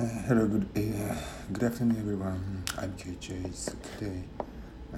[0.00, 1.14] Uh, hello, good, uh,
[1.52, 2.64] good afternoon, everyone.
[2.78, 3.70] I'm KJ.
[3.98, 4.22] Today,
[4.94, 4.96] uh,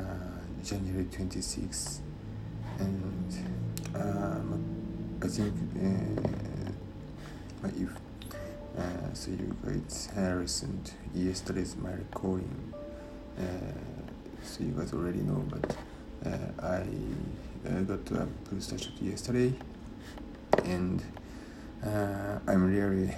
[0.63, 1.99] January 26th,
[2.79, 3.35] and
[3.97, 4.63] um,
[5.21, 5.55] I think
[7.65, 7.89] uh, if
[8.79, 12.73] uh, so, you guys uh, recent yesterday's my recording.
[13.37, 13.43] Uh,
[14.45, 15.77] so you guys already know, but
[16.63, 16.87] I
[17.89, 19.53] got to a police station yesterday,
[20.63, 21.03] and
[21.83, 23.13] I'm really.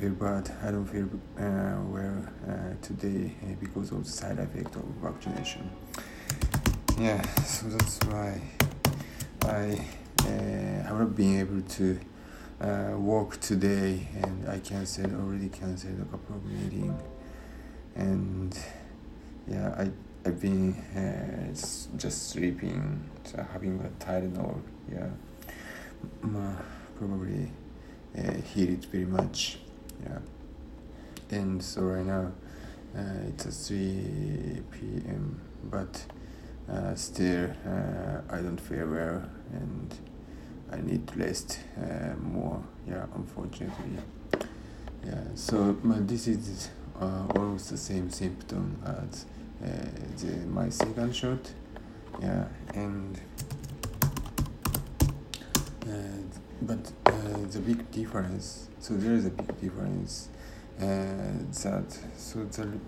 [0.00, 0.50] Feel bad.
[0.62, 1.08] I don't feel
[1.38, 5.70] uh, well uh, today uh, because of the side effect of vaccination.
[6.98, 8.40] Yeah, so that's why
[9.42, 9.86] I
[10.20, 12.00] uh, have not been able to
[12.60, 17.00] uh, work today, and I canceled already canceled a couple of meetings,
[17.94, 18.58] and
[19.46, 19.90] yeah, I
[20.26, 20.74] I've been
[21.96, 23.08] just sleeping,
[23.52, 24.60] having a Tylenol.
[24.92, 25.10] Yeah,
[26.98, 27.52] probably
[28.18, 29.58] uh, it very much
[30.04, 30.18] yeah.
[31.30, 32.32] And so right now
[32.96, 36.04] uh, it's 3 p.m but
[36.70, 39.94] uh, still uh, I don't feel well and
[40.70, 42.62] I need to rest uh, more.
[42.88, 43.98] Yeah unfortunately.
[45.06, 49.26] Yeah so this is uh, almost the same symptom as
[50.22, 51.50] the, my second shot.
[52.20, 53.20] Yeah and
[56.62, 56.92] but
[57.24, 58.68] uh, the big difference.
[58.80, 60.28] So there is a big difference
[60.78, 60.84] uh,
[61.62, 62.78] that so the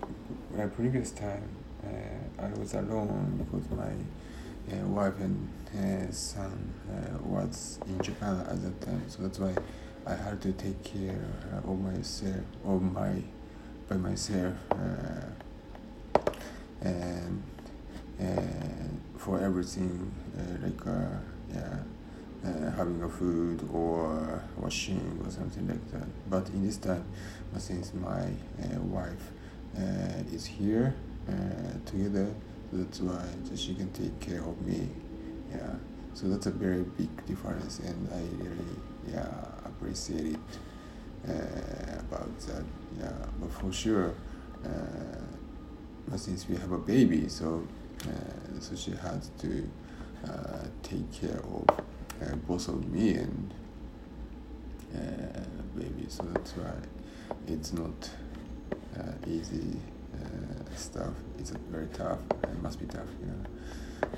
[0.57, 1.49] uh, previous time
[1.83, 3.93] uh, I was alone because my
[4.75, 6.73] uh, wife and uh, son
[7.23, 9.03] was in Japan at that time.
[9.07, 9.55] So that's why
[10.05, 11.25] I had to take care
[11.65, 13.23] of myself of my
[13.89, 14.55] by myself
[16.81, 17.43] and
[18.19, 20.11] and for everything
[20.61, 20.85] like
[21.53, 21.79] yeah
[22.45, 26.07] uh, having a food or washing or something like that.
[26.29, 27.05] But in this time,
[27.57, 29.31] since my uh, wife
[29.75, 29.81] uh,
[30.31, 30.93] is here
[31.27, 31.31] uh,
[31.85, 32.33] together,
[32.71, 33.25] that's why
[33.55, 34.89] she can take care of me.
[35.51, 35.73] Yeah,
[36.13, 38.75] so that's a very big difference, and I really
[39.09, 40.39] yeah appreciate it
[41.27, 42.63] uh, about that.
[42.99, 44.13] Yeah, but for sure,
[44.65, 47.65] uh, since we have a baby, so
[48.59, 49.69] so she has to
[50.83, 51.65] take care of
[52.21, 53.53] uh, both of me and
[54.95, 55.39] uh,
[55.77, 56.73] baby so that's why
[57.47, 58.09] it's not
[58.97, 59.77] uh, easy
[60.15, 61.13] uh, stuff.
[61.37, 63.43] It's very tough it must be tough you know.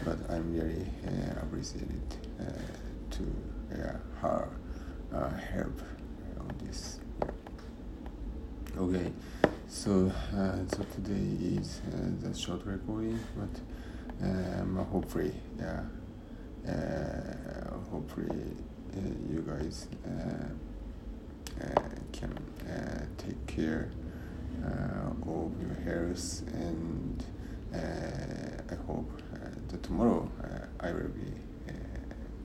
[0.06, 2.02] But i'm really uh, appreciated
[2.40, 2.44] uh,
[3.12, 3.24] to
[3.74, 4.50] uh, her
[5.14, 5.82] uh, help
[6.40, 7.00] on this.
[8.78, 9.12] Okay
[9.68, 15.84] so uh, so today is uh, the short recording but um, hopefully yeah uh,
[16.68, 19.00] Uh, hopefully uh,
[19.32, 21.82] you guys uh, uh
[22.12, 22.38] can
[22.68, 23.90] uh, take care
[25.26, 27.24] of your health and
[27.74, 29.10] I hope
[29.70, 30.30] that tomorrow
[30.80, 31.32] I will be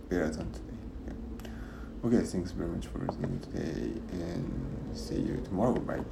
[0.09, 1.51] better than today.
[2.05, 5.79] Okay, thanks very much for listening today and see you tomorrow.
[5.81, 6.05] Bye.